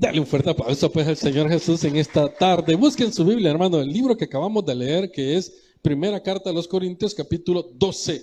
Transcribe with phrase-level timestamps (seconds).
[0.00, 2.76] Dale un fuerte aplauso pues al Señor Jesús en esta tarde.
[2.76, 5.52] Busquen su Biblia, hermano, el libro que acabamos de leer, que es
[5.82, 8.22] Primera Carta a los Corintios, capítulo 12.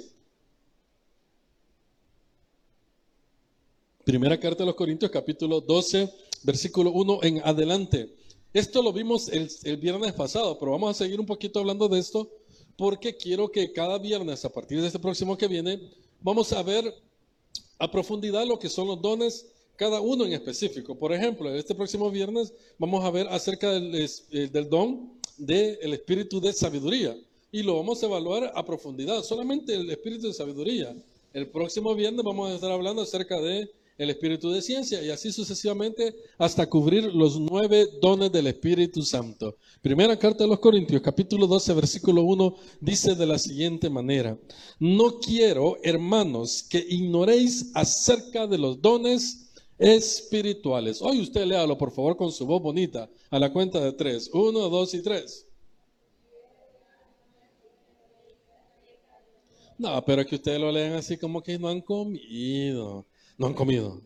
[4.05, 6.09] Primera Carta a los Corintios, capítulo 12,
[6.43, 8.15] versículo 1 en adelante.
[8.53, 11.99] Esto lo vimos el, el viernes pasado, pero vamos a seguir un poquito hablando de
[11.99, 12.31] esto
[12.77, 15.81] porque quiero que cada viernes, a partir de este próximo que viene,
[16.21, 16.85] vamos a ver
[17.79, 20.95] a profundidad lo que son los dones cada uno en específico.
[20.95, 26.39] Por ejemplo, este próximo viernes vamos a ver acerca del, eh, del don del espíritu
[26.39, 27.15] de sabiduría
[27.51, 30.95] y lo vamos a evaluar a profundidad, solamente el espíritu de sabiduría.
[31.33, 35.31] El próximo viernes vamos a estar hablando acerca de el espíritu de ciencia y así
[35.31, 39.55] sucesivamente hasta cubrir los nueve dones del Espíritu Santo.
[39.81, 44.37] Primera carta de los Corintios, capítulo 12, versículo 1, dice de la siguiente manera,
[44.79, 49.44] no quiero, hermanos, que ignoréis acerca de los dones
[49.77, 51.01] espirituales.
[51.01, 54.29] Hoy usted léalo, por favor, con su voz bonita, a la cuenta de tres.
[54.33, 55.47] Uno, dos y tres.
[59.77, 63.05] No, pero que ustedes lo lean así como que no han comido.
[63.37, 64.01] No han comido.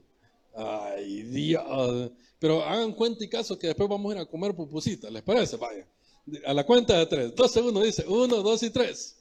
[0.56, 2.12] Ay, Dios.
[2.40, 5.12] Pero hagan cuenta y caso que después vamos a ir a comer pupusitas.
[5.12, 5.58] ¿Les parece?
[5.58, 5.88] Vaya.
[6.46, 7.36] A la cuenta de tres.
[7.36, 8.06] Dos segundos dice.
[8.08, 9.18] Uno, dos y tres.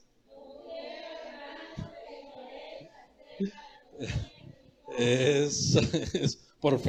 [4.99, 5.77] Es,
[6.59, 6.79] por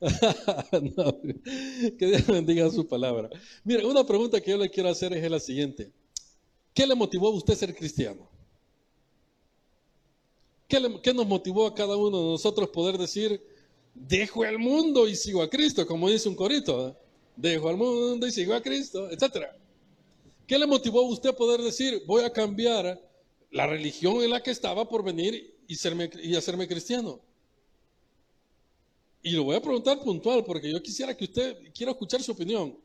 [0.96, 1.20] no,
[1.98, 3.30] que Dios bendiga su palabra.
[3.64, 5.90] Mire, una pregunta que yo le quiero hacer es la siguiente.
[6.74, 8.28] ¿Qué le motivó a usted ser cristiano?
[10.68, 13.40] ¿Qué, ¿Qué, nos motivó a cada uno de nosotros poder decir,
[13.94, 16.88] dejo el mundo y sigo a Cristo, como dice un corito?
[16.88, 16.94] ¿eh?
[17.36, 19.56] Dejo al mundo y sigo a Cristo, etcétera.
[20.46, 23.00] ¿Qué le motivó a usted poder decir, voy a cambiar
[23.50, 27.20] la religión en la que estaba por venir y, serme, y hacerme cristiano?
[29.22, 32.76] Y lo voy a preguntar puntual porque yo quisiera que usted, quiera escuchar su opinión.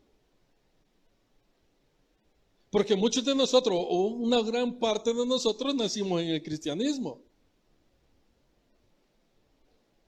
[2.72, 7.20] Porque muchos de nosotros, o una gran parte de nosotros, nacimos en el cristianismo.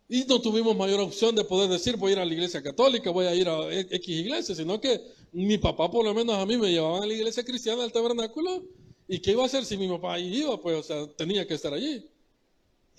[0.07, 3.11] Y no tuvimos mayor opción de poder decir, voy a ir a la iglesia católica,
[3.11, 5.01] voy a ir a X iglesia, sino que
[5.31, 8.63] mi papá, por lo menos a mí, me llevaban a la iglesia cristiana del tabernáculo.
[9.07, 10.61] ¿Y qué iba a hacer si mi papá iba?
[10.61, 12.05] Pues, o sea, tenía que estar allí.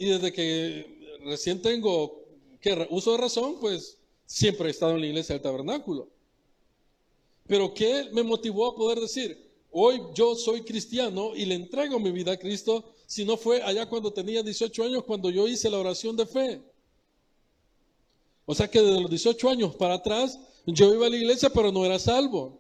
[0.03, 2.25] Y desde que recién tengo
[2.91, 6.09] uso de razón, pues siempre he estado en la iglesia del tabernáculo.
[7.47, 12.11] Pero ¿qué me motivó a poder decir, hoy yo soy cristiano y le entrego mi
[12.11, 15.79] vida a Cristo, si no fue allá cuando tenía 18 años, cuando yo hice la
[15.79, 16.61] oración de fe?
[18.45, 20.37] O sea que desde los 18 años para atrás,
[20.67, 22.59] yo iba a la iglesia, pero no era salvo.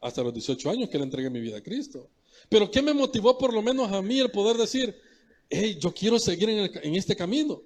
[0.00, 2.08] Hasta los 18 años que le entregué mi vida a Cristo.
[2.48, 5.11] Pero ¿qué me motivó por lo menos a mí el poder decir,
[5.52, 7.62] hey, yo quiero seguir en, este camino?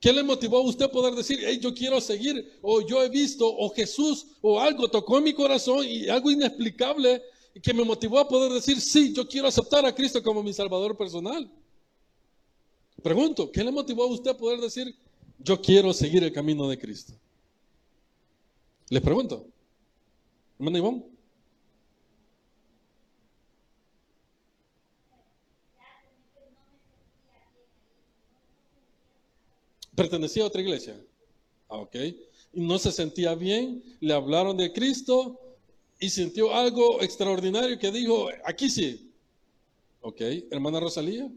[0.00, 3.46] ¿Qué le motivó a usted poder decir, hey, yo quiero seguir, o yo he visto,
[3.46, 7.22] o Jesús, o algo tocó en mi corazón y algo inexplicable
[7.62, 10.96] que me motivó a poder decir, sí, yo quiero aceptar a Cristo como mi Salvador
[10.96, 11.50] personal?
[13.02, 14.94] Pregunto, ¿qué le motivó a usted a poder decir,
[15.38, 17.14] yo quiero seguir el camino de Cristo?
[18.90, 19.46] Les pregunto,
[20.58, 21.13] hermano Iván.
[29.94, 30.96] Pertenecía a otra iglesia.
[31.68, 31.96] Ah, ok.
[32.52, 35.40] Y no se sentía bien, le hablaron de Cristo
[35.98, 39.12] y sintió algo extraordinario que dijo, aquí sí.
[40.00, 41.30] Ok, hermana Rosalía.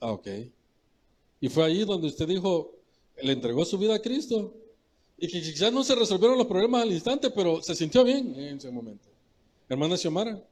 [0.00, 0.57] Ah.
[1.40, 2.74] Y fue ahí donde usted dijo,
[3.22, 4.54] le entregó su vida a Cristo.
[5.16, 8.56] Y que quizás no se resolvieron los problemas al instante, pero se sintió bien en
[8.56, 9.08] ese momento.
[9.68, 10.42] Hermana Xiomara.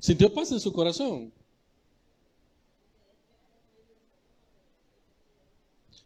[0.00, 1.32] Sintió paz en su corazón.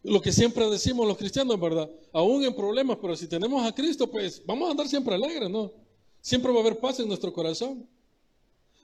[0.03, 1.89] Lo que siempre decimos los cristianos, ¿verdad?
[2.13, 5.73] Aún en problemas, pero si tenemos a Cristo, pues vamos a andar siempre alegres, ¿no?
[6.21, 7.87] Siempre va a haber paz en nuestro corazón.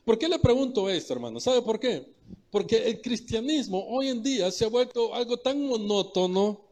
[0.09, 1.39] ¿Por qué le pregunto esto, hermano?
[1.39, 2.03] ¿Sabe por qué?
[2.51, 6.63] Porque el cristianismo hoy en día se ha vuelto algo tan monótono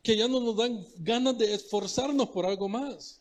[0.00, 3.20] que ya no nos dan ganas de esforzarnos por algo más.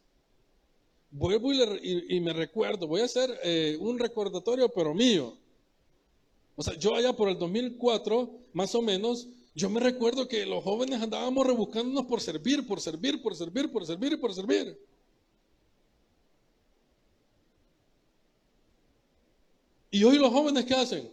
[1.09, 5.35] Vuelvo y, me recuerdo, voy a hacer eh, un recordatorio, pero mío.
[6.55, 10.63] O sea, yo allá por el 2004, más o menos, yo me recuerdo que los
[10.63, 14.77] jóvenes andábamos rebuscándonos por servir, por servir, por servir, por servir y por servir.
[19.95, 21.09] Y hoy los jóvenes, ¿qué hacen?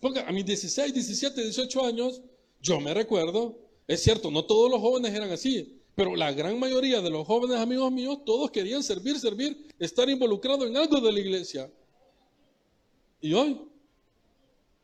[0.00, 2.20] Ponga, a mis 16, 17, 18 años,
[2.60, 3.56] yo me recuerdo,
[3.86, 7.56] es cierto, no todos los jóvenes eran así, pero la gran mayoría de los jóvenes
[7.58, 11.70] amigos míos, todos querían servir, servir, estar involucrados en algo de la iglesia.
[13.20, 13.60] Y hoy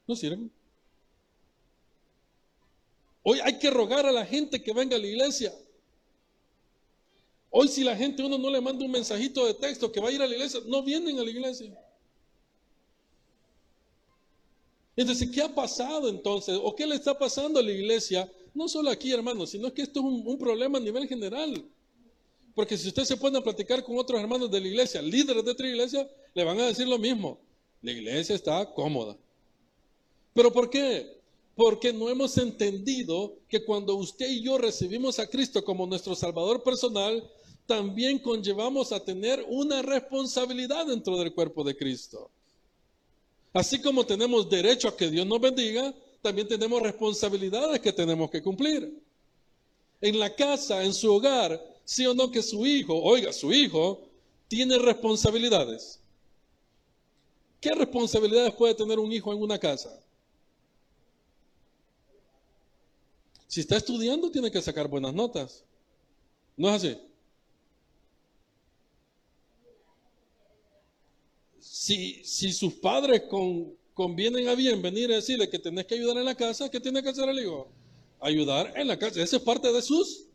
[0.06, 0.52] no sirven.
[3.24, 5.52] Hoy hay que rogar a la gente que venga a la iglesia.
[7.54, 10.12] Hoy si la gente uno no le manda un mensajito de texto que va a
[10.12, 11.78] ir a la iglesia, no vienen a la iglesia.
[14.96, 16.58] Entonces, ¿qué ha pasado entonces?
[16.62, 18.30] ¿O qué le está pasando a la iglesia?
[18.54, 21.62] No solo aquí, hermanos, sino que esto es un, problema a nivel general.
[22.54, 25.50] Porque si usted se pone a platicar con otros hermanos de la iglesia, líderes de
[25.50, 27.38] otra iglesia, le van a decir lo mismo.
[27.82, 29.14] La iglesia está cómoda.
[30.32, 31.20] ¿Pero por qué?
[31.54, 36.62] Porque no hemos entendido que cuando usted y yo recibimos a Cristo como nuestro Salvador
[36.62, 37.22] personal,
[37.72, 42.30] también conllevamos a tener una responsabilidad dentro del cuerpo de Cristo.
[43.54, 48.42] Así como tenemos derecho a que Dios nos bendiga, también tenemos responsabilidades que tenemos que
[48.42, 49.02] cumplir.
[50.02, 54.02] En la casa, en su hogar, sí o no que su hijo, oiga, su hijo
[54.48, 55.98] tiene responsabilidades.
[57.58, 59.98] ¿Qué responsabilidades puede tener un hijo en una casa?
[63.48, 65.64] Si está estudiando, tiene que sacar buenas notas.
[66.54, 67.11] ¿No es así?
[71.82, 76.26] Si, sus padres con, convienen a bien venir a decirle que tenés que ayudar en
[76.26, 77.72] la casa, ¿qué tiene que hacer el hijo?
[78.20, 79.20] Ayudar en la casa.
[79.20, 80.28] Esa es parte de sus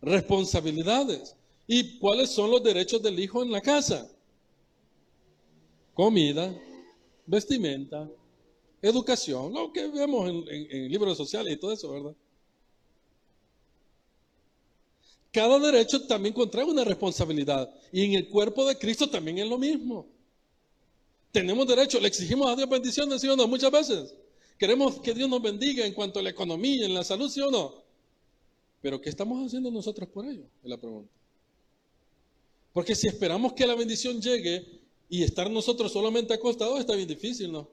[0.00, 1.34] responsabilidades.
[1.66, 4.08] ¿Y cuáles son los derechos del hijo en la casa?
[5.94, 6.56] Comida,
[7.26, 8.08] vestimenta,
[8.80, 12.14] educación, lo que vemos en, en libros sociales y todo eso, ¿verdad?
[15.32, 17.68] Cada derecho también contrae una responsabilidad.
[17.90, 20.13] Y en el cuerpo de Cristo también es lo mismo.
[21.34, 23.48] Tenemos derecho, le exigimos a Dios bendiciones, ¿sí o no?
[23.48, 24.14] Muchas veces.
[24.56, 27.50] Queremos que Dios nos bendiga en cuanto a la economía, en la salud, ¿sí o
[27.50, 27.74] no?
[28.80, 30.44] Pero ¿qué estamos haciendo nosotros por ello?
[30.62, 31.10] Es la pregunta.
[32.72, 34.64] Porque si esperamos que la bendición llegue
[35.08, 37.68] y estar nosotros solamente acostados, está bien difícil, ¿no?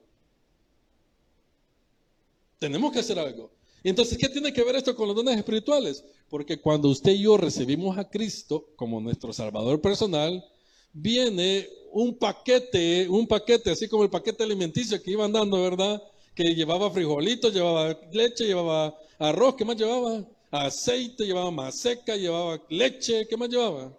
[2.58, 3.48] Tenemos que hacer algo.
[3.84, 6.04] Entonces, ¿qué tiene que ver esto con los dones espirituales?
[6.28, 10.44] Porque cuando usted y yo recibimos a Cristo como nuestro Salvador personal,
[10.92, 16.02] viene un paquete, un paquete, así como el paquete alimenticio que iban dando, ¿verdad?
[16.34, 20.24] Que llevaba frijolitos, llevaba leche, llevaba arroz, ¿qué más llevaba?
[20.50, 23.92] Aceite, llevaba maseca, llevaba leche, ¿qué más llevaba?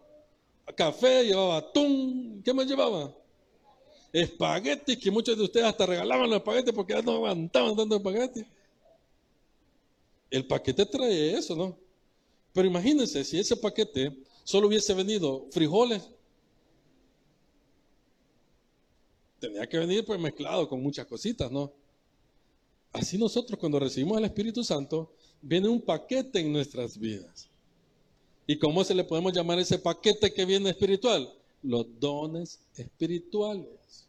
[0.75, 3.13] Café, llevaba atún, ¿qué más llevaba?
[4.11, 8.45] Espaguetis, que muchos de ustedes hasta regalaban los espaguetis porque ya no aguantaban dando espaguetis.
[10.29, 11.77] El paquete trae eso, ¿no?
[12.53, 16.09] Pero imagínense si ese paquete solo hubiese venido frijoles,
[19.43, 21.73] tenía que venir pues mezclado con muchas cositas, ¿no?
[22.93, 25.11] Así nosotros cuando recibimos el Espíritu Santo,
[25.41, 27.49] viene un paquete en nuestras vidas.
[28.47, 31.29] ¿Y cómo se le podemos llamar ese paquete que viene espiritual?
[31.61, 34.07] Los dones espirituales.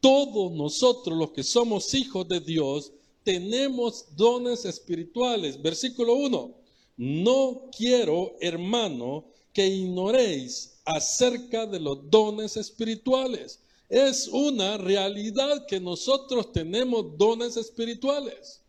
[0.00, 2.92] Todos nosotros los que somos hijos de Dios
[3.22, 5.62] tenemos dones espirituales.
[5.62, 6.54] Versículo 1.
[6.98, 9.24] No quiero, hermano,
[9.54, 18.60] que ignoréis acerca de los dones espirituales es una realidad que nosotros tenemos dones espirituales.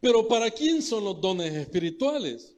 [0.00, 2.54] Pero ¿para quién son los dones espirituales?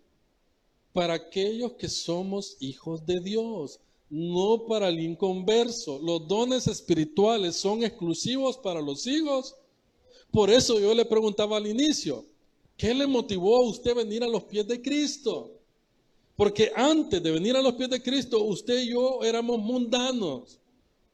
[0.92, 3.80] Para aquellos que somos hijos de Dios,
[4.10, 5.98] no para el inconverso.
[6.02, 9.54] Los dones espirituales son exclusivos para los hijos.
[10.30, 12.24] Por eso yo le preguntaba al inicio,
[12.76, 15.52] ¿qué le motivó a usted venir a los pies de Cristo?
[16.36, 20.58] Porque antes de venir a los pies de Cristo, usted y yo éramos mundanos.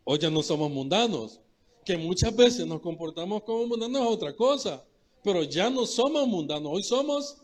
[0.04, 1.40] Hoy ya no somos mundanos.
[1.84, 4.84] Que muchas veces nos comportamos como mundanos es otra cosa.
[5.22, 7.36] Pero ya no somos mundanos, hoy somos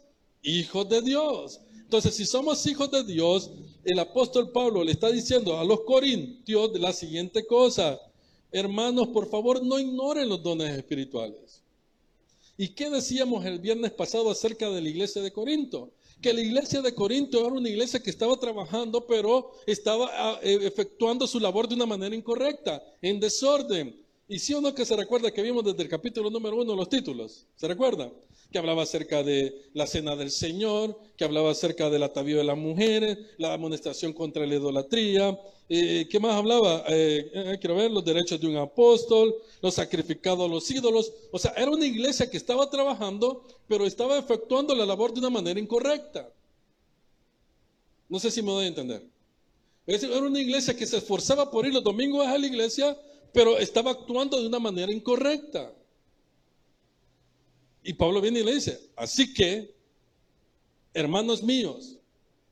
[0.43, 1.61] hijos de Dios.
[1.77, 3.51] Entonces, si somos hijos de Dios,
[3.85, 7.99] el apóstol Pablo le está diciendo a los corintios la siguiente cosa.
[8.51, 11.63] Hermanos, por favor, no ignoren los dones espirituales.
[12.57, 15.93] ¿Y qué decíamos el viernes pasado acerca de la iglesia de Corinto?
[16.21, 20.59] Que la iglesia de Corinto era una iglesia que estaba trabajando, pero estaba ah, eh,
[20.63, 23.95] efectuando su labor de una manera incorrecta, en desorden.
[24.27, 26.89] Y sí o no que se recuerda que vimos desde el capítulo número uno los
[26.89, 28.13] títulos, ¿se recuerda?
[28.51, 32.57] Que hablaba acerca de la cena del Señor, que hablaba acerca del atavío de las
[32.57, 35.39] mujeres, la amonestación contra la idolatría.
[35.69, 36.85] Eh, ¿Qué más hablaba?
[36.89, 41.13] Eh, eh, quiero ver los derechos de un apóstol, los sacrificados a los ídolos.
[41.31, 45.31] O sea, era una iglesia que estaba trabajando, pero estaba efectuando la labor de una
[45.31, 46.33] manera incorrecta.
[48.09, 49.03] No sé si me doy a entender.
[49.87, 52.97] Era una iglesia que se esforzaba por ir los domingos a la iglesia,
[53.33, 55.73] pero estaba actuando de una manera incorrecta.
[57.89, 59.75] Y Pablo viene y le dice, así que,
[60.93, 61.97] hermanos míos,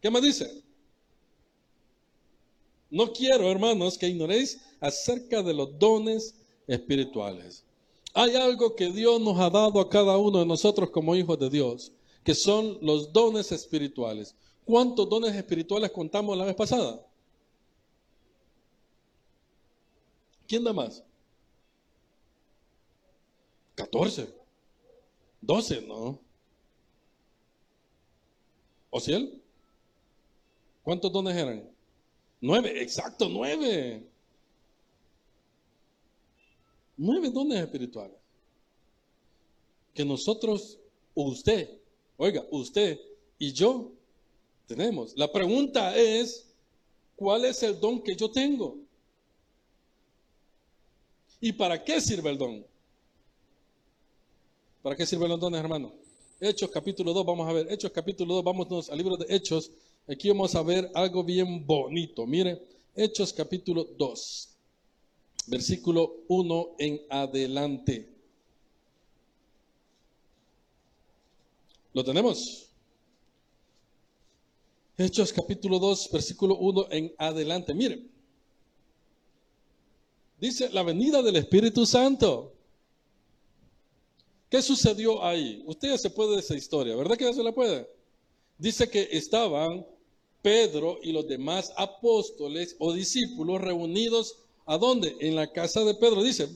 [0.01, 0.65] ¿qué más dice?
[2.89, 7.65] No quiero, hermanos, que ignoréis acerca de los dones espirituales.
[8.15, 11.51] Hay algo que Dios nos ha dado a cada uno de nosotros como hijos de
[11.51, 11.93] Dios,
[12.25, 14.35] que son los dones espirituales.
[14.65, 17.07] ¿Cuántos dones espirituales contamos la vez pasada?
[20.49, 21.05] ¿Quién da más?
[23.75, 24.46] 14.
[25.47, 26.21] 12, ¿no?
[28.91, 29.43] ¿O si él?
[30.83, 31.69] ¿Cuántos dones eran?
[32.41, 34.05] Nueve, exacto, nueve.
[36.97, 38.17] Nueve dones espirituales.
[39.95, 40.79] Que nosotros,
[41.15, 41.79] usted,
[42.17, 42.99] oiga, usted
[43.39, 43.93] y yo
[44.67, 45.17] tenemos.
[45.17, 46.53] La pregunta es,
[47.15, 48.79] ¿cuál es el don que yo tengo?
[51.41, 52.76] ¿Y para qué sirve el don?
[54.87, 55.93] ¿Para qué sirven los dones, hermano?
[56.39, 57.67] Hechos capítulo 2, vamos a ver.
[57.73, 59.73] Hechos capítulo 2, vámonos al libro de Hechos.
[60.07, 62.25] Aquí vamos a ver algo bien bonito.
[62.25, 62.65] Mire,
[62.95, 64.49] Hechos capítulo 2,
[65.49, 68.15] versículo 1 en adelante.
[71.93, 72.69] ¿Lo tenemos?
[74.97, 77.75] Hechos capítulo 2, versículo 1 en adelante.
[77.75, 78.07] Mire,
[80.39, 82.56] dice la venida del Espíritu Santo.
[84.57, 85.63] ¿Qué sucedió ahí?
[85.67, 87.87] Usted ya se puede de esa historia, ¿verdad que ya se la puede?
[88.57, 89.87] Dice que estaban
[90.41, 94.35] Pedro y los demás apóstoles o discípulos reunidos,
[94.65, 95.15] ¿a dónde?
[95.21, 96.23] En la casa de Pedro.
[96.23, 96.49] Dice,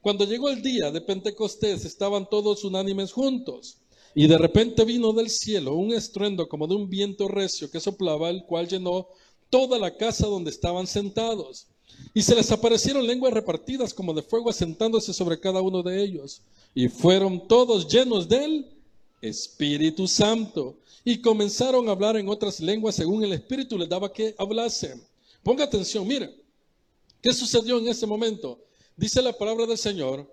[0.00, 3.78] cuando llegó el día de Pentecostés estaban todos unánimes juntos.
[4.14, 8.30] Y de repente vino del cielo un estruendo como de un viento recio que soplaba,
[8.30, 9.08] el cual llenó
[9.50, 11.66] toda la casa donde estaban sentados.
[12.14, 16.40] Y se les aparecieron lenguas repartidas como de fuego asentándose sobre cada uno de ellos.
[16.74, 18.66] Y fueron todos llenos del
[19.20, 20.76] Espíritu Santo.
[21.04, 25.02] Y comenzaron a hablar en otras lenguas según el Espíritu les daba que hablasen.
[25.42, 26.34] Ponga atención, mire.
[27.22, 28.58] ¿Qué sucedió en ese momento?
[28.96, 30.26] Dice la palabra del Señor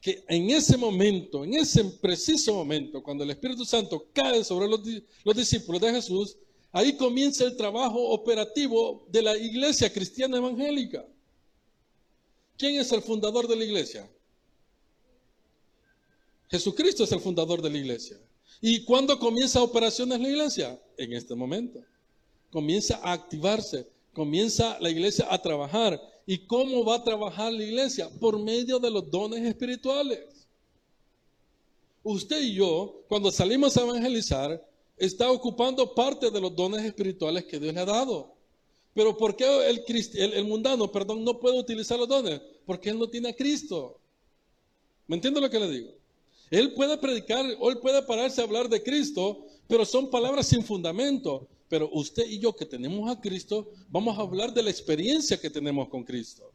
[0.00, 4.80] que en ese momento, en ese preciso momento, cuando el Espíritu Santo cae sobre los,
[5.24, 6.36] los discípulos de Jesús,
[6.72, 11.06] ahí comienza el trabajo operativo de la iglesia cristiana evangélica.
[12.56, 14.10] ¿Quién es el fundador de la iglesia?
[16.50, 18.18] Jesucristo es el fundador de la iglesia.
[18.60, 20.80] ¿Y cuándo comienza operaciones la iglesia?
[20.96, 21.80] En este momento.
[22.50, 26.00] Comienza a activarse, comienza la iglesia a trabajar.
[26.26, 28.10] ¿Y cómo va a trabajar la iglesia?
[28.20, 30.46] Por medio de los dones espirituales.
[32.02, 34.69] Usted y yo, cuando salimos a evangelizar,
[35.00, 38.34] está ocupando parte de los dones espirituales que Dios le ha dado.
[38.92, 42.40] Pero ¿por qué el, mundano, perdón, no puede utilizar los dones?
[42.66, 43.98] Porque él no tiene a Cristo.
[45.06, 45.90] ¿Me entiende lo que le digo?
[46.50, 50.62] Él puede predicar, o él puede pararse a hablar de Cristo, pero son palabras sin
[50.62, 51.48] fundamento.
[51.68, 55.48] Pero usted y yo que tenemos a Cristo, vamos a hablar de la experiencia que
[55.48, 56.52] tenemos con Cristo.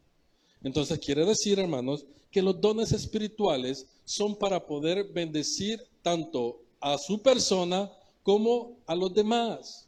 [0.62, 7.20] Entonces quiere decir, hermanos, que los dones espirituales son para poder bendecir tanto a su
[7.22, 7.90] persona
[8.26, 9.86] como a los demás.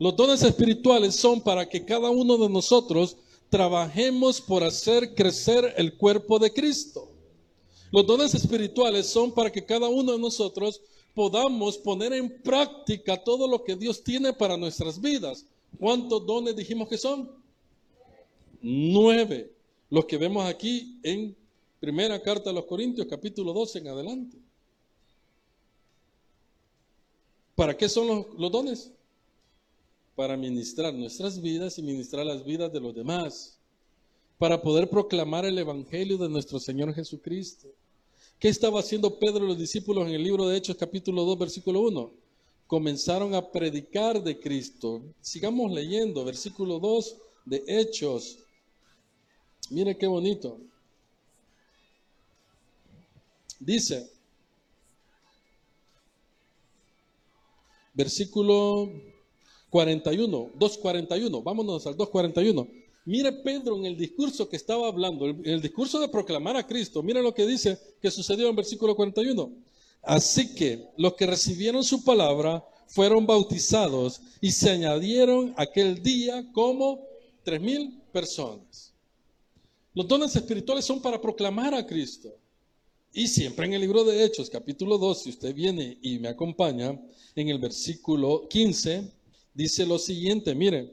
[0.00, 3.16] Los dones espirituales son para que cada uno de nosotros
[3.48, 7.08] trabajemos por hacer crecer el cuerpo de Cristo.
[7.92, 10.80] Los dones espirituales son para que cada uno de nosotros
[11.14, 15.46] podamos poner en práctica todo lo que Dios tiene para nuestras vidas.
[15.78, 17.30] ¿Cuántos dones dijimos que son?
[18.60, 19.52] Nueve.
[19.90, 21.36] Los que vemos aquí en
[21.78, 24.47] primera carta a los Corintios, capítulo 12 en adelante.
[27.58, 28.92] ¿Para qué son los, dones?
[30.14, 33.58] Para ministrar nuestras vidas y ministrar las vidas de los demás
[34.38, 37.66] para poder proclamar el Evangelio de nuestro Señor Jesucristo.
[38.38, 41.80] ¿Qué estaba haciendo Pedro y los discípulos en el libro de Hechos capítulo 2 versículo
[41.80, 42.12] 1?
[42.68, 45.02] Comenzaron a predicar de Cristo.
[45.20, 48.38] Sigamos leyendo, versículo 2 de Hechos.
[49.70, 50.60] Mire qué bonito.
[53.58, 54.08] Dice,
[57.98, 58.90] versículo
[59.70, 62.68] 41, 2.41, vámonos al 2.41.
[63.04, 67.02] Mire Pedro en el discurso que estaba hablando, en el discurso de proclamar a Cristo,
[67.02, 69.50] mire lo que dice que sucedió en versículo 41.
[70.02, 77.00] Así que los que recibieron su palabra fueron bautizados y se añadieron aquel día como
[77.42, 78.92] tres mil personas.
[79.92, 82.28] Los dones espirituales son para proclamar a Cristo.
[83.12, 87.00] Y siempre en el libro de Hechos, capítulo 2, si usted viene y me acompaña,
[87.34, 89.10] en el versículo 15,
[89.54, 90.92] dice lo siguiente, mire,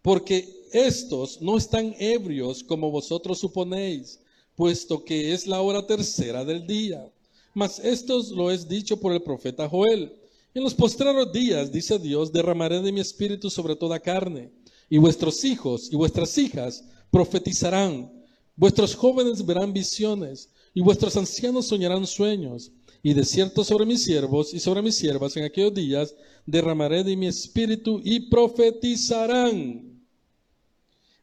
[0.00, 4.20] porque estos no están ebrios como vosotros suponéis,
[4.54, 7.10] puesto que es la hora tercera del día.
[7.52, 10.12] Mas esto lo es dicho por el profeta Joel.
[10.54, 14.50] En los postreros días, dice Dios, derramaré de mi espíritu sobre toda carne,
[14.88, 18.10] y vuestros hijos y vuestras hijas profetizarán,
[18.56, 22.70] vuestros jóvenes verán visiones, y vuestros ancianos soñarán sueños,
[23.02, 27.16] y de cierto sobre mis siervos y sobre mis siervas en aquellos días derramaré de
[27.16, 30.00] mi espíritu y profetizarán.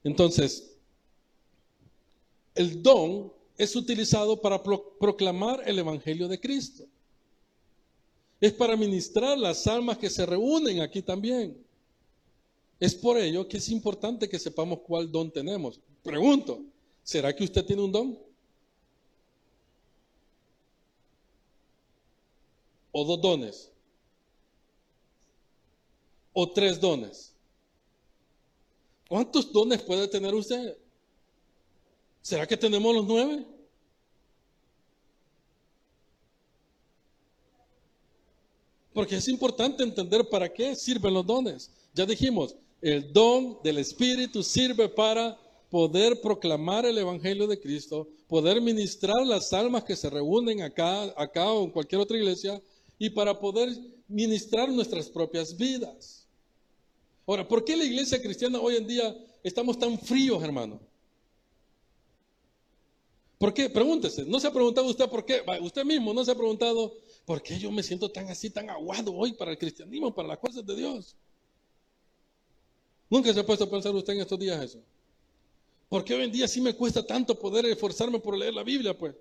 [0.04, 0.72] Entonces,
[2.56, 6.86] el don es utilizado para proclamar el Evangelio de Cristo.
[8.40, 11.58] Es para ministrar las almas que se reúnen aquí también.
[12.80, 15.80] Es por ello que es importante que sepamos cuál don tenemos.
[16.04, 16.62] Pregunto,
[17.04, 18.27] ¿será que usted tiene un don?
[23.00, 23.72] ¿O dos dones?
[26.34, 27.32] ¿O tres dones?
[29.08, 30.76] ¿Cuántos dones puede tener usted?
[32.24, 33.46] ¿Será que tenemos los nueve?
[38.94, 41.70] Porque es importante entender para qué sirven los dones.
[41.94, 45.40] Ya dijimos, el don del Espíritu sirve para
[45.70, 51.52] poder proclamar el Evangelio de Cristo, poder ministrar las almas que se reúnen acá, acá
[51.52, 52.60] o en cualquier otra iglesia,
[53.00, 53.70] y para poder
[54.08, 56.26] ministrar nuestras propias vidas.
[57.26, 60.80] Ahora, ¿por qué la iglesia cristiana hoy en día estamos tan fríos, hermano?
[63.38, 63.70] ¿Por qué?
[63.70, 64.26] Pregúntese.
[64.26, 65.44] ¿No se ha preguntado usted por qué?
[65.62, 66.94] Usted mismo no se ha preguntado
[67.26, 70.40] por qué yo me siento tan así, tan aguado hoy para el cristianismo, para las
[70.40, 71.16] cosas de Dios.
[73.10, 74.80] Nunca se ha puesto a pensar usted en estos días eso.
[75.88, 78.98] ¿Por qué hoy en día sí me cuesta tanto poder esforzarme por leer la Biblia,
[78.98, 79.16] pues?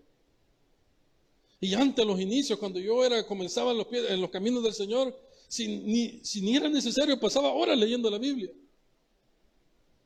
[1.60, 5.16] Y antes, los inicios, cuando yo era, comenzaba en los, caminos del Señor,
[5.48, 8.50] si ni, si era necesario, pasaba horas leyendo la Biblia.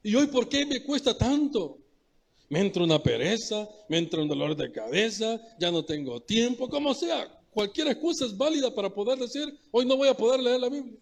[0.02, 1.78] ¿Y hoy por qué me cuesta tanto?
[2.48, 6.94] Me entra una pereza, me entra un dolor de cabeza, ya no tengo tiempo, como
[6.94, 7.28] sea.
[7.50, 10.98] Cualquier excusa es válida para poder decir, hoy no voy a poder leer la Biblia.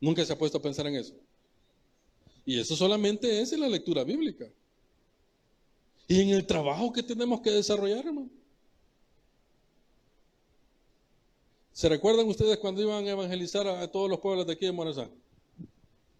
[0.00, 1.14] Nunca se ha puesto a pensar en eso.
[2.44, 4.46] Y eso solamente es en la lectura bíblica.
[6.08, 8.30] Y en el trabajo que tenemos que desarrollar, hermano.
[11.78, 15.12] ¿Se recuerdan ustedes cuando iban a evangelizar a todos los pueblos de aquí de Morazán?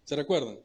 [0.05, 0.57] ¿Se recuerdan?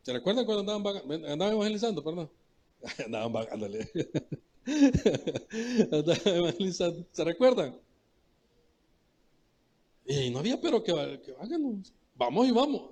[0.00, 2.02] ¿Se recuerdan cuando andaban, andaban evangelizando?
[2.02, 2.30] Perdón.
[3.04, 3.90] andaban ándale.
[5.92, 7.04] andaban evangelizando.
[7.12, 7.78] ¿Se recuerdan?
[10.06, 11.34] Y no había pero que, que
[12.14, 12.90] Vamos y vamos.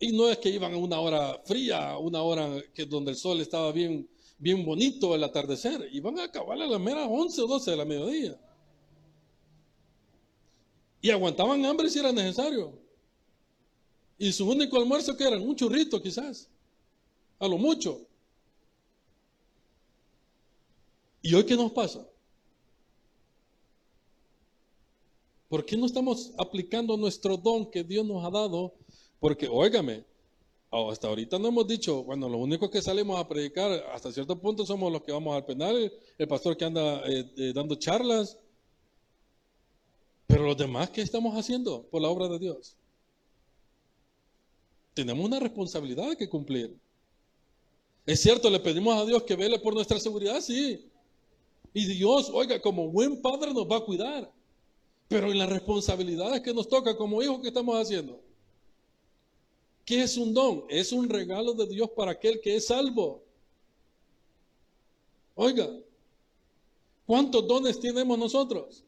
[0.00, 3.40] Y no es que iban a una hora fría, una hora que donde el sol
[3.40, 4.08] estaba bien,
[4.38, 5.88] bien bonito el atardecer.
[5.92, 8.40] Iban a acabar a las meras 11 o 12 de la mediodía.
[11.00, 12.78] Y aguantaban hambre si era necesario.
[14.18, 16.48] Y su único almuerzo que era un churrito quizás,
[17.38, 18.00] a lo mucho.
[21.22, 22.06] ¿Y hoy qué nos pasa?
[25.48, 28.74] ¿Por qué no estamos aplicando nuestro don que Dios nos ha dado?
[29.18, 30.04] Porque, óigame,
[30.70, 34.66] hasta ahorita no hemos dicho, bueno, los únicos que salimos a predicar hasta cierto punto
[34.66, 38.38] somos los que vamos al penal, el pastor que anda eh, eh, dando charlas,
[40.28, 42.76] pero los demás, ¿qué estamos haciendo por la obra de Dios?
[44.98, 46.76] tenemos una responsabilidad que cumplir.
[48.04, 50.90] Es cierto, le pedimos a Dios que vele por nuestra seguridad, sí.
[51.72, 54.28] Y Dios, oiga, como buen padre nos va a cuidar.
[55.06, 58.20] Pero en las responsabilidades que nos toca como hijos, ¿qué estamos haciendo?
[59.84, 60.64] ¿Qué es un don?
[60.68, 63.22] Es un regalo de Dios para aquel que es salvo.
[65.36, 65.70] Oiga,
[67.06, 68.82] ¿cuántos dones tenemos nosotros?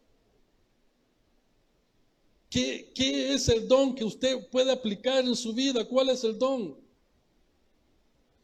[2.51, 2.93] ¿Qué,
[3.33, 5.85] es el don que usted puede aplicar en su vida?
[5.85, 6.77] ¿Cuál es el don?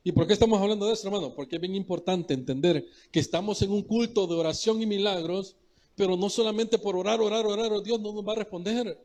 [0.04, 1.34] ¿Y por qué estamos hablando de eso, hermano?
[1.34, 5.56] Porque es bien importante entender que estamos en un culto de oración y milagros,
[5.96, 9.04] pero no solamente por orar, orar, orar, Dios no nos va a responder.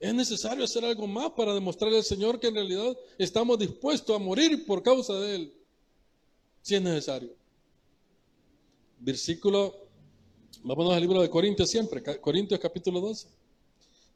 [0.00, 4.18] Es necesario hacer algo más para demostrarle al Señor que en realidad estamos dispuestos a
[4.18, 5.54] morir por causa de Él,
[6.62, 7.32] si es necesario.
[8.98, 9.86] Versículo,
[10.64, 13.43] vámonos al libro de Corintios siempre, Corintios capítulo 12.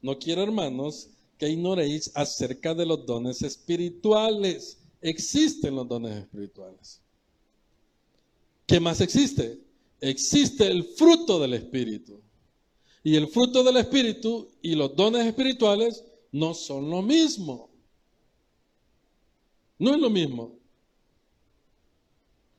[0.02, 1.08] No quiero, hermanos,
[1.38, 4.78] que ignoréis acerca de los dones espirituales.
[5.00, 7.00] Existen los dones espirituales.
[8.66, 9.58] ¿Qué más existe?
[10.00, 12.20] Existe el fruto del Espíritu.
[13.02, 17.70] Y el fruto del Espíritu y los dones espirituales no son lo mismo.
[19.78, 20.56] No es lo mismo.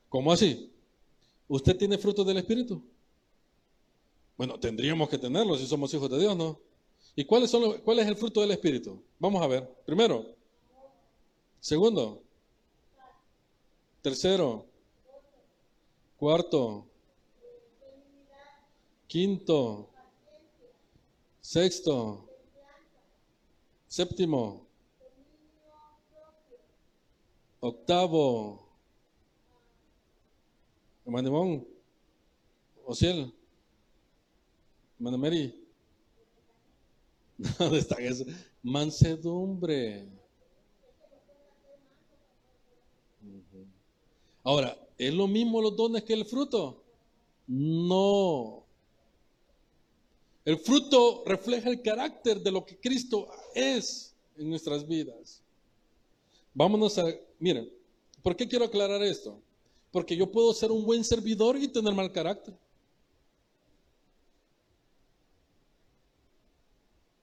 [0.08, 0.70] ¿Cómo así?
[1.46, 2.82] ¿Usted tiene fruto del Espíritu?
[4.36, 6.58] Bueno, tendríamos que tenerlo si somos hijos de Dios, ¿no?
[7.16, 9.02] ¿Y cuáles son cuál es el fruto del Espíritu?
[9.18, 9.68] Vamos a ver.
[9.84, 10.26] Primero.
[11.60, 12.22] Segundo.
[14.02, 14.66] Tercero.
[16.16, 16.90] Cuarto.
[19.10, 19.90] quinto,
[21.40, 22.28] sexto,
[23.88, 24.68] séptimo,
[27.58, 28.68] octavo,
[31.04, 31.66] hermano
[32.86, 33.34] Ociel,
[35.00, 35.59] Mary.
[37.58, 38.24] ¿Dónde está eso?
[38.62, 40.06] Mansedumbre.
[44.42, 46.82] Ahora, ¿es lo mismo los dones que el fruto?
[47.46, 48.64] No.
[50.44, 55.42] El fruto refleja el carácter de lo que Cristo es en nuestras vidas.
[56.54, 57.06] Vámonos a,
[57.38, 57.70] miren,
[58.22, 59.38] ¿por qué quiero aclarar esto?
[59.92, 62.54] Porque yo puedo ser un buen servidor y tener mal carácter.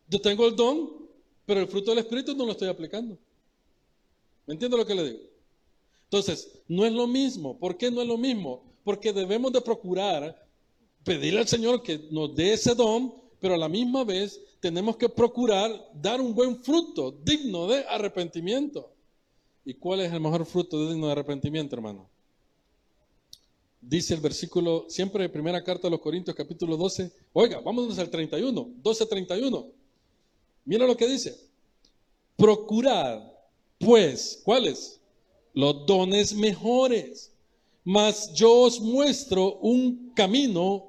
[0.10, 0.90] Yo tengo el don,
[1.46, 3.18] pero el fruto del Espíritu no lo estoy aplicando.
[4.46, 5.20] ¿Me entiende lo que le digo?
[6.06, 7.58] Entonces, no es lo mismo.
[7.58, 8.64] ¿Por qué no es lo mismo?
[8.84, 10.48] Porque debemos de procurar
[11.04, 15.10] pedirle al Señor que nos dé ese don, pero a la misma vez tenemos que
[15.10, 18.92] procurar dar un buen fruto digno de arrepentimiento.
[19.66, 22.10] ¿Y cuál es el mejor fruto digno de arrepentimiento, hermano?
[23.82, 27.12] Dice el versículo, siempre de primera carta a los Corintios, capítulo 12.
[27.34, 29.77] Oiga, vámonos al 31, 12, 31.
[30.68, 31.36] Mira lo que dice.
[32.36, 33.24] Procurad,
[33.80, 35.00] pues, ¿cuáles?
[35.54, 37.32] Los dones mejores.
[37.86, 40.88] Mas yo os muestro un camino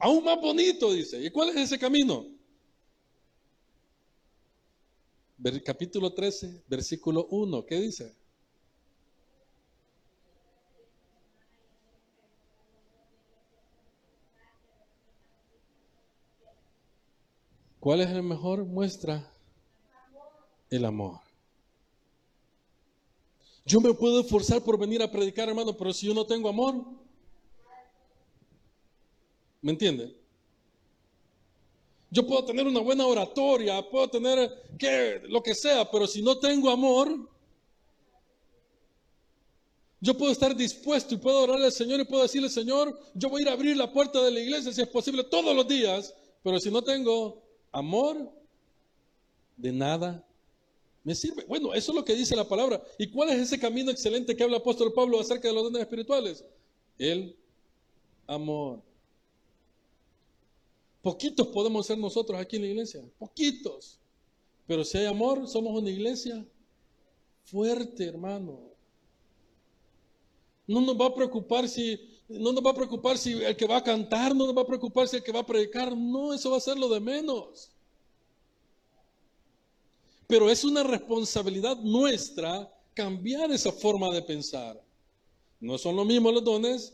[0.00, 1.24] aún más bonito, dice.
[1.24, 2.26] ¿Y cuál es ese camino?
[5.64, 8.12] capítulo 13, versículo 1, ¿qué dice?
[17.88, 19.32] ¿Cuál es el mejor muestra?
[20.68, 21.20] El amor.
[23.64, 26.84] Yo me puedo esforzar por venir a predicar, hermano, pero si yo no tengo amor,
[29.62, 30.14] ¿me entiende?
[32.10, 36.36] Yo puedo tener una buena oratoria, puedo tener que, lo que sea, pero si no
[36.36, 37.08] tengo amor,
[39.98, 43.40] yo puedo estar dispuesto y puedo orarle al Señor y puedo decirle, Señor, yo voy
[43.40, 46.14] a ir a abrir la puerta de la iglesia si es posible todos los días,
[46.42, 48.32] pero si no tengo amor,
[49.56, 50.24] de nada
[51.08, 51.44] me sirve.
[51.46, 52.82] Bueno, eso es lo que dice la palabra.
[52.98, 55.80] ¿Y cuál es ese camino excelente que habla el apóstol Pablo acerca de los dones
[55.80, 56.44] espirituales?
[56.98, 57.34] El
[58.26, 58.82] amor.
[61.00, 63.98] Poquitos podemos ser nosotros aquí en la iglesia, poquitos.
[64.66, 66.44] Pero si hay amor, somos una iglesia
[67.44, 68.60] fuerte, hermano.
[70.66, 73.78] No nos va a preocupar si no nos va a preocupar si el que va
[73.78, 76.50] a cantar, no nos va a preocupar si el que va a predicar, no, eso
[76.50, 77.70] va a ser lo de menos.
[80.26, 84.82] Pero es una responsabilidad nuestra cambiar esa forma de pensar.
[85.60, 86.92] No son lo mismo los dones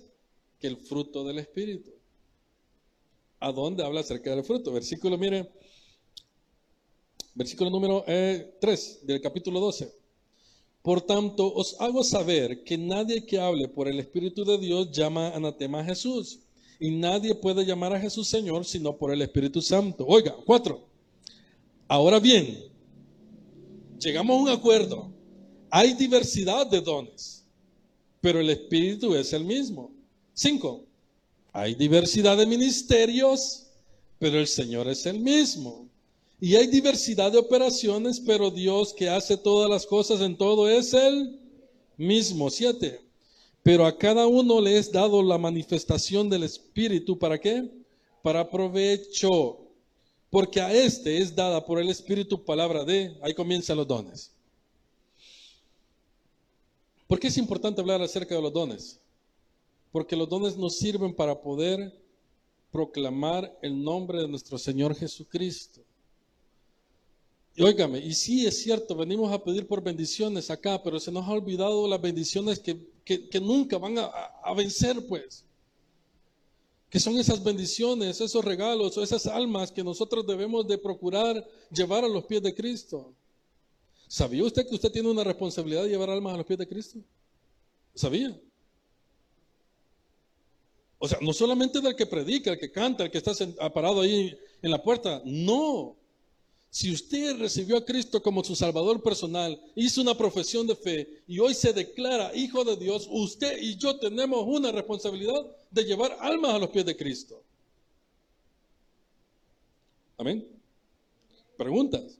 [0.61, 1.91] que el fruto del Espíritu
[3.41, 4.73] a dónde habla acerca del fruto.
[4.73, 5.51] Versículo, mire,
[7.35, 10.04] versículo número 3 eh, del capítulo 12.
[10.85, 15.31] Por tanto, os hago saber que nadie que hable por el Espíritu de Dios llama
[15.31, 16.41] anatema a Jesús.
[16.79, 20.05] Y nadie puede llamar a Jesús Señor sino por el Espíritu Santo.
[20.07, 20.87] Oiga, cuatro.
[21.89, 22.65] Ahora bien,
[23.99, 25.11] llegamos a un acuerdo.
[25.71, 27.47] Hay diversidad de dones,
[28.21, 29.91] pero el Espíritu es el mismo.
[30.35, 30.85] Cinco.
[31.55, 33.69] Hay diversidad de ministerios,
[34.19, 35.84] pero el Señor es el mismo.
[36.45, 40.93] Y hay diversidad de operaciones, pero Dios que hace todas las cosas en todo es
[40.93, 41.41] el
[41.97, 42.51] mismo.
[42.51, 43.01] Siete.
[43.63, 47.19] Pero a cada uno le es dado la manifestación del Espíritu.
[47.19, 47.71] ¿Para qué?
[48.23, 49.61] Para provecho.
[50.29, 54.33] Porque a este es dada por el Espíritu palabra de, ahí comienzan los dones.
[57.07, 59.01] ¿Por qué es importante hablar acerca de los dones?
[59.95, 61.97] porque los dones nos sirven para poder
[62.73, 65.84] proclamar el nombre de nuestro Señor Jesucristo.
[67.57, 71.25] Y óigame, y sí es cierto, venimos a pedir por bendiciones acá, pero se nos
[71.27, 75.45] ha olvidado las bendiciones que, nunca van a, vencer, pues.
[76.91, 82.09] Que son esas bendiciones, esos regalos, esas almas que nosotros debemos de procurar llevar a
[82.09, 83.13] los pies de Cristo.
[84.09, 86.99] ¿Sabía usted que usted tiene una responsabilidad de llevar almas a los pies de Cristo?
[87.95, 88.37] ¿Sabía?
[90.99, 93.33] O sea, no solamente del que predica, el que canta, el que está
[93.73, 95.23] parado ahí en la puerta.
[95.25, 95.97] No.
[96.75, 101.39] Si usted recibió a Cristo como su Salvador personal, hizo una profesión de fe y
[101.39, 106.53] hoy se declara hijo de Dios, usted y yo tenemos una responsabilidad de llevar almas
[106.53, 107.41] a los pies de Cristo.
[110.19, 110.49] Amén.
[111.57, 112.19] Preguntas.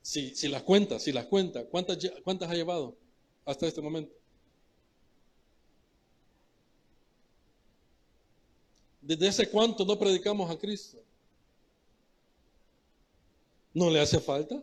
[0.00, 2.96] Si, las cuenta, si las cuenta, ¿cuántas, ¿cuántas ha llevado
[3.44, 4.14] hasta este momento?
[9.02, 10.96] ¿Desde hace cuánto no predicamos a Cristo?
[13.74, 14.62] ¿No le hace falta?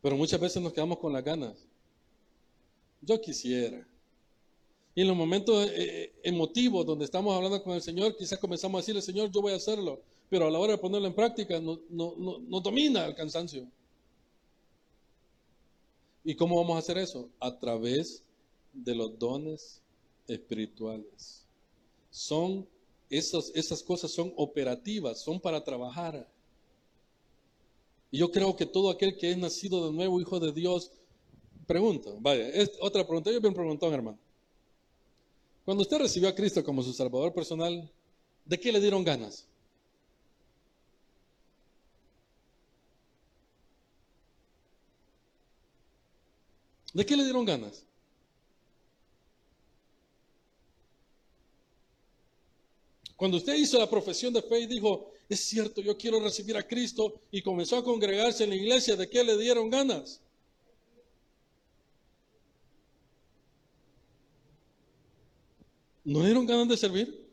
[0.00, 1.66] Pero muchas veces nos quedamos con las ganas.
[3.00, 3.86] Yo quisiera.
[4.94, 8.78] Y en los momentos eh, eh, emotivos donde estamos hablando con el Señor, quizás comenzamos
[8.78, 10.00] a decirle, Señor, yo voy a hacerlo.
[10.28, 13.66] Pero a la hora de ponerlo en práctica, no, no, no domina el cansancio.
[16.24, 17.28] ¿Y cómo vamos a hacer eso?
[17.40, 18.22] A través
[18.72, 19.80] de los dones
[20.28, 21.44] espirituales.
[22.10, 22.66] Son
[23.12, 26.26] esas, cosas son operativas, son para trabajar.
[28.10, 30.90] Y yo creo que todo aquel que es nacido de nuevo, hijo de Dios,
[31.66, 34.18] pregunta, vaya, es otra pregunta, yo bien preguntado, hermano.
[35.64, 37.90] Cuando usted recibió a Cristo como su Salvador personal,
[38.46, 39.46] ¿de qué le dieron ganas?
[46.94, 47.84] ¿De qué le dieron ganas?
[53.22, 56.66] Cuando usted hizo la profesión de fe y dijo, es cierto, yo quiero recibir a
[56.66, 60.20] Cristo y comenzó a congregarse en la iglesia, ¿de qué le dieron ganas?
[66.02, 67.32] ¿No dieron ganas de servir?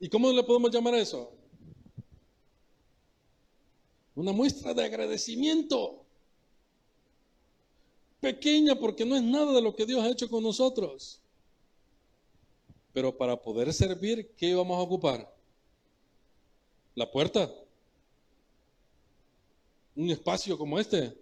[0.00, 1.32] ¿Y cómo le podemos llamar a eso?
[4.16, 6.04] Una muestra de agradecimiento
[8.18, 11.20] pequeña porque no es nada de lo que Dios ha hecho con nosotros.
[12.98, 15.32] Pero para poder servir, ¿qué vamos a ocupar?
[16.96, 17.48] La puerta.
[19.94, 21.16] Un espacio como este.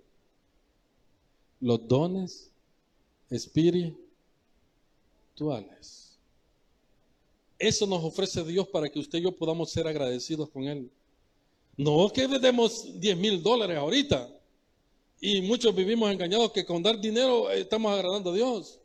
[1.61, 2.51] Los dones
[3.29, 3.99] espirituales.
[7.59, 10.91] Eso nos ofrece Dios para que usted y yo podamos ser agradecidos con Él.
[11.77, 14.31] No que le demos 10 mil dólares ahorita.
[15.21, 18.81] Y muchos vivimos engañados que con dar dinero estamos agradando a Dios.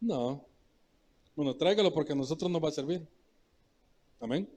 [0.00, 0.50] No.
[1.34, 3.06] Bueno, tráigalo porque a nosotros nos va a servir.
[4.20, 4.48] Amén.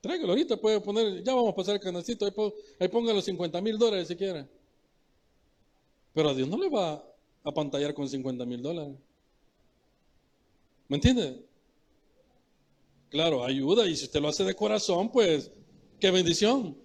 [0.00, 3.76] Tráigalo ahorita, puede poner, ya vamos a pasar el canacito, ahí, ponga los 50 mil
[3.76, 4.48] dólares si quiere.
[6.14, 7.04] Pero a Dios no le va
[7.44, 8.96] a pantallar con 50 mil dólares.
[10.88, 11.44] ¿Me entiende?
[13.10, 15.50] Claro, ayuda y si usted lo hace de corazón, pues
[15.98, 16.76] qué bendición.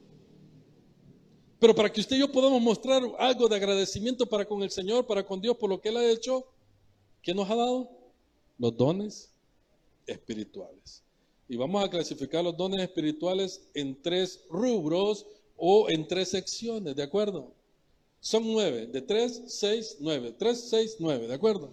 [1.60, 5.08] Pero para que usted y yo podamos mostrar algo de agradecimiento para con el Señor,
[5.08, 6.46] para con Dios por lo que Él ha hecho,
[7.22, 8.05] ¿qué nos ha dado?
[8.58, 9.30] Los dones
[10.08, 11.04] espirituales.
[11.48, 15.26] Y vamos a clasificar los dones espirituales en tres rubros
[15.58, 17.52] o en tres secciones, ¿de acuerdo?
[18.20, 20.34] Son nueve, de tres, seis, nueve.
[20.38, 21.70] Tres, seis, nueve, ¿de acuerdo?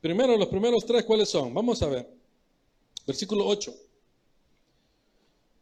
[0.00, 1.52] Primero, los primeros tres, ¿cuáles son?
[1.52, 2.08] Vamos a ver.
[3.06, 3.74] Versículo 8.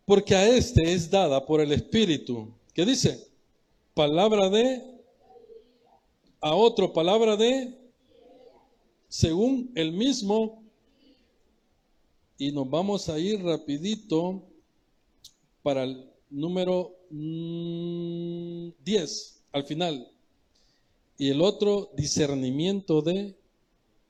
[0.04, 3.26] Porque a este es dada por el Espíritu ¿Qué dice?
[3.94, 4.82] Palabra de,
[6.42, 7.72] a otro palabra de,
[9.08, 10.62] según el mismo.
[12.38, 14.42] Y nos vamos a ir rapidito
[15.62, 20.08] para el número 10, mm, al final.
[21.18, 23.34] Y el otro, discernimiento de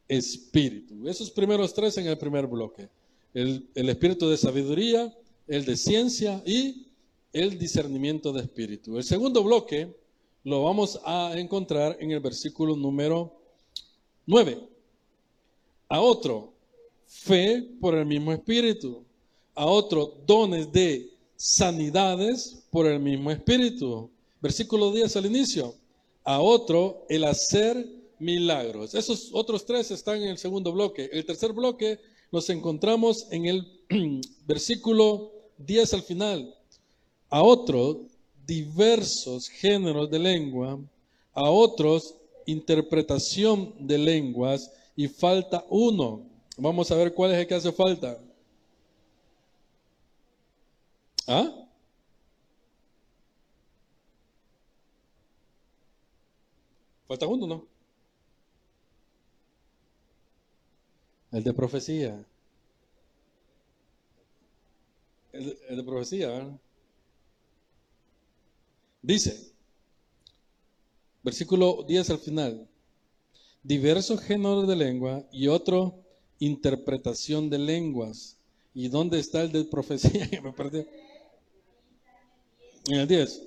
[0.09, 1.09] espíritu.
[1.09, 2.89] Esos primeros tres en el primer bloque.
[3.33, 6.89] El, el espíritu de sabiduría, el de ciencia y
[7.33, 8.97] el discernimiento de espíritu.
[8.97, 9.95] El segundo bloque
[10.45, 13.41] lo vamos a encontrar en el versículo número
[14.27, 14.76] 9.
[15.88, 16.53] A otro,
[17.07, 19.05] fe por el mismo espíritu.
[19.55, 24.11] A otro, dones de sanidades por el mismo espíritu.
[24.40, 25.75] Versículo 10 al inicio.
[26.25, 27.87] A otro, el hacer
[28.18, 28.94] milagros.
[28.94, 31.09] Esos otros tres están en el segundo bloque.
[31.12, 32.01] El tercer bloque
[32.33, 33.66] nos encontramos en el
[34.46, 36.55] versículo 10 al final
[37.31, 37.99] a otros
[38.46, 40.79] diversos géneros de lengua,
[41.35, 42.14] a otros
[42.46, 46.23] interpretación de lenguas y falta uno.
[46.57, 48.19] Vamos a ver cuál es el que hace falta.
[51.29, 51.67] ¿Ah?
[57.09, 57.67] Falta uno, ¿no?
[61.31, 62.25] El de profecía.
[65.33, 66.59] El, el de profecía, ¿verdad?
[69.03, 69.53] Dice,
[71.23, 72.69] versículo 10 al final,
[73.67, 75.99] diversos géneros de lengua y otro
[76.39, 78.39] interpretación de lenguas.
[78.75, 80.29] ¿Y dónde está el de profecía?
[80.43, 80.85] Me perdí.
[82.89, 83.43] En el 10.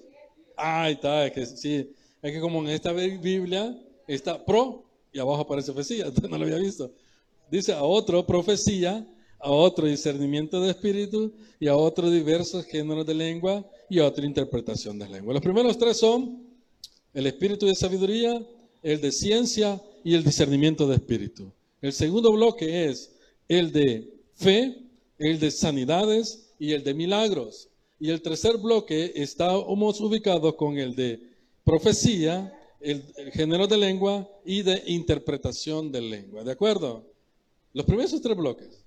[0.57, 5.41] Ah, está, es que sí, es que como en esta Biblia está pro y abajo
[5.41, 6.91] aparece profecía, no lo había visto.
[7.49, 9.07] Dice a otro profecía,
[9.39, 14.25] a otro discernimiento de espíritu y a otro diversos géneros de lengua y a otra
[14.25, 15.33] interpretación de lengua.
[15.33, 16.43] Los primeros tres son
[17.13, 18.45] el espíritu de sabiduría,
[18.83, 21.51] el de ciencia y el discernimiento de espíritu.
[21.81, 23.15] El segundo bloque es
[23.47, 24.77] el de fe,
[25.17, 27.69] el de sanidades y el de milagros.
[27.99, 31.21] Y el tercer bloque estamos ubicados con el de
[31.63, 36.43] profecía, el, género de lengua y de interpretación de lengua.
[36.43, 37.03] ¿De acuerdo?
[37.73, 38.85] Los primeros tres bloques.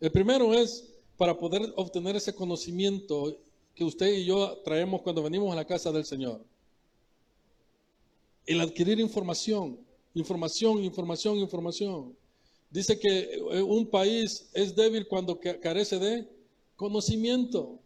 [0.00, 0.84] El primero es
[1.16, 3.38] para poder obtener ese conocimiento
[3.74, 6.40] que usted y yo traemos cuando venimos a la casa del Señor.
[8.46, 9.78] El adquirir información,
[10.14, 12.16] información, información, información.
[12.70, 16.28] Dice que eh, un país es débil cuando carece de
[16.76, 17.78] conocimiento.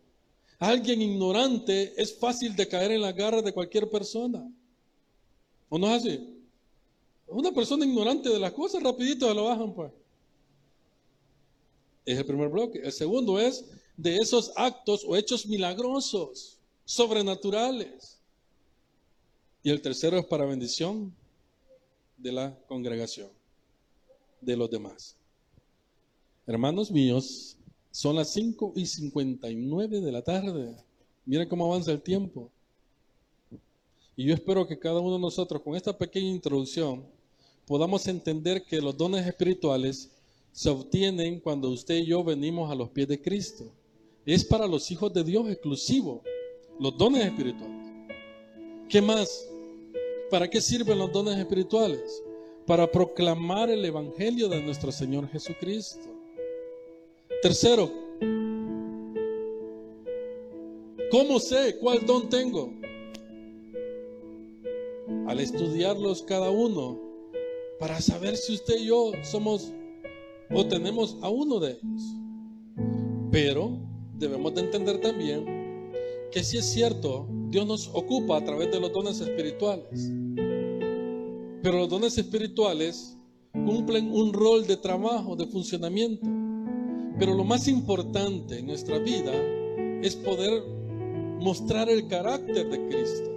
[0.59, 4.49] Alguien ignorante es fácil de caer en la garra de cualquier persona.
[5.69, 6.37] ¿O no es así?
[7.27, 9.93] Una persona ignorante de las cosas, rapidito se lo bajan, pues.
[12.05, 12.79] Es el primer bloque.
[12.79, 13.65] El segundo es
[13.97, 18.21] de esos actos o hechos milagrosos, sobrenaturales.
[19.65, 21.12] Y el tercero es para bendición
[22.17, 23.29] de la congregación,
[24.41, 25.17] de los demás.
[26.47, 27.57] Hermanos míos,
[27.91, 30.77] son las 5 y 59 de la tarde.
[31.25, 32.51] Miren cómo avanza el tiempo.
[34.15, 37.05] Y yo espero que cada uno de nosotros, con esta pequeña introducción,
[37.67, 40.11] podamos entender que los dones espirituales
[40.53, 43.73] se obtienen cuando usted y yo venimos a los pies de Cristo.
[44.25, 46.23] Es para los hijos de Dios exclusivo,
[46.79, 47.77] los dones espirituales.
[48.89, 49.49] ¿Qué más?
[50.31, 52.23] ¿Para qué sirven los dones espirituales?
[52.67, 56.09] Para proclamar el Evangelio de nuestro Señor Jesucristo.
[57.43, 57.93] Tercero,
[61.12, 62.73] ¿cómo sé cuál don tengo?
[65.29, 67.01] Al estudiarlos cada uno,
[67.79, 69.73] para saber si usted y yo somos
[70.53, 72.03] o tenemos a uno de ellos.
[73.31, 73.79] Pero
[74.15, 75.93] debemos de entender también
[76.33, 80.11] que si es cierto, Dios nos ocupa a través de los dones espirituales.
[81.63, 83.17] Pero los dones espirituales
[83.53, 86.27] cumplen un rol de trabajo, de funcionamiento.
[87.19, 89.33] Pero lo más importante en nuestra vida
[90.03, 90.63] es poder
[91.41, 93.31] mostrar el carácter de Cristo.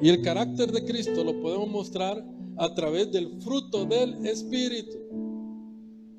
[0.00, 2.22] Y el carácter de Cristo lo podemos mostrar
[2.58, 5.06] a través del fruto del Espíritu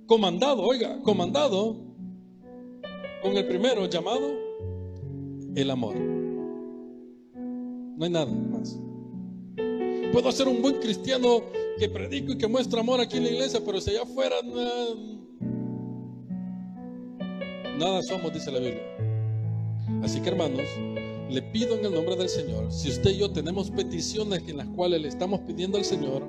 [0.08, 1.76] comandado, oiga, comandado
[3.22, 4.32] con el primero llamado
[5.56, 6.17] el amor.
[7.98, 8.80] No hay nada más.
[10.14, 11.42] Puedo ser un buen cristiano
[11.80, 14.96] que predico y que muestra amor aquí en la iglesia, pero si allá afuera nada,
[17.78, 18.84] nada somos, dice la Biblia.
[20.04, 20.62] Así que hermanos,
[21.30, 24.68] le pido en el nombre del Señor, si usted y yo tenemos peticiones en las
[24.70, 26.24] cuales le estamos pidiendo al Señor,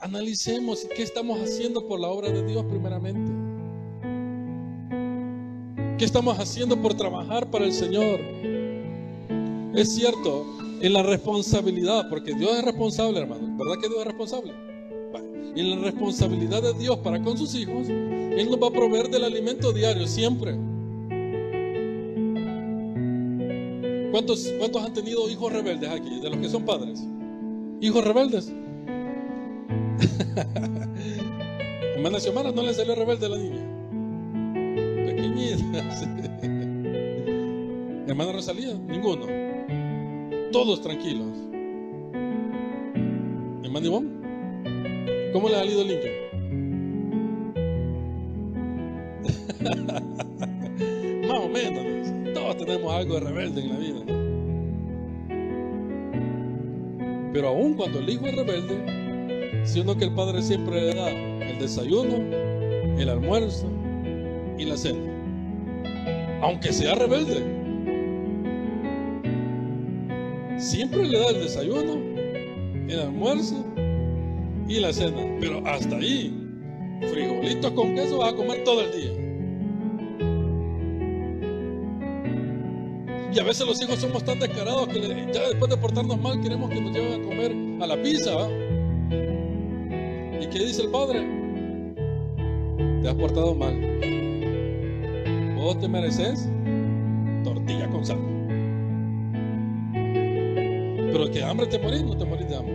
[0.00, 3.32] analicemos qué estamos haciendo por la obra de Dios primeramente.
[5.98, 8.20] ¿Qué estamos haciendo por trabajar para el Señor?
[9.74, 10.44] Es cierto,
[10.84, 13.56] en la responsabilidad, porque Dios es responsable, hermano.
[13.56, 14.52] ¿Verdad que Dios es responsable?
[15.56, 19.24] En la responsabilidad de Dios para con sus hijos, Él nos va a proveer del
[19.24, 20.52] alimento diario, siempre.
[24.10, 27.02] ¿Cuántos, ¿Cuántos han tenido hijos rebeldes aquí, de los que son padres?
[27.80, 28.52] ¿Hijos rebeldes?
[31.96, 33.62] Hermana Xiomara no le salió rebelde a la niña.
[35.06, 35.78] Pequeñita.
[38.06, 39.43] Hermana Rosalía, ninguno.
[40.54, 41.36] Todos tranquilos.
[43.64, 44.08] Hermana Ivonne,
[45.32, 46.12] ¿cómo le ha salido el niño?
[51.28, 52.34] Más o menos.
[52.34, 53.98] Todos tenemos algo de rebelde en la vida.
[57.32, 61.58] Pero aún cuando el hijo es rebelde, sino que el Padre siempre le da el
[61.58, 62.14] desayuno,
[62.96, 63.66] el almuerzo
[64.56, 65.00] y la cena.
[66.42, 67.53] Aunque sea rebelde.
[70.64, 71.92] Siempre le da el desayuno,
[72.88, 73.62] el almuerzo
[74.66, 75.20] y la cena.
[75.38, 76.34] Pero hasta ahí,
[77.02, 79.12] frijolitos con queso vas a comer todo el día.
[83.30, 85.02] Y a veces los hijos somos tan descarados que
[85.34, 88.48] ya después de portarnos mal queremos que nos lleven a comer a la pizza.
[90.40, 91.26] ¿Y qué dice el padre?
[93.02, 93.74] Te has portado mal.
[95.56, 96.48] Vos te mereces
[97.44, 98.33] tortilla con sal.
[101.14, 102.74] Pero que hambre te morís, no te morís de hambre.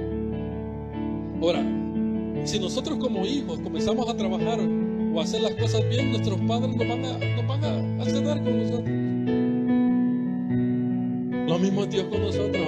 [1.41, 1.61] Ahora,
[2.45, 4.61] si nosotros como hijos comenzamos a trabajar
[5.13, 8.89] o a hacer las cosas bien, nuestros padres nos van a, nos acceder con nosotros.
[11.49, 12.63] Lo mismo es Dios con nosotros,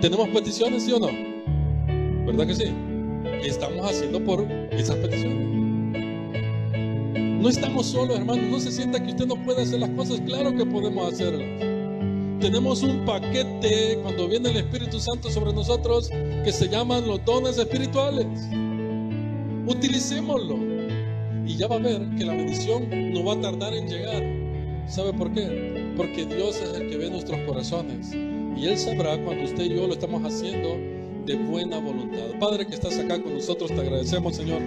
[0.00, 1.08] ¿Tenemos peticiones, sí o no?
[2.26, 2.72] ¿Verdad que sí?
[3.42, 5.44] estamos haciendo por esas peticiones.
[7.42, 8.42] No estamos solos, hermano.
[8.42, 10.20] No se sienta que usted no puede hacer las cosas.
[10.20, 11.65] Claro que podemos hacerlas.
[12.40, 16.10] Tenemos un paquete cuando viene el Espíritu Santo sobre nosotros
[16.44, 18.26] que se llaman los dones espirituales.
[19.66, 20.56] Utilicémoslo.
[21.46, 24.22] Y ya va a ver que la bendición no va a tardar en llegar.
[24.88, 25.92] ¿Sabe por qué?
[25.96, 28.12] Porque Dios es el que ve nuestros corazones.
[28.12, 30.76] Y Él sabrá cuando usted y yo lo estamos haciendo
[31.26, 32.38] de buena voluntad.
[32.38, 34.60] Padre que estás acá con nosotros, te agradecemos, Señor,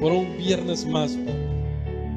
[0.00, 1.16] por un viernes más.